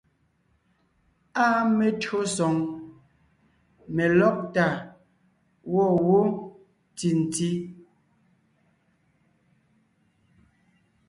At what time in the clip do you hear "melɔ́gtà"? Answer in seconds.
3.95-4.67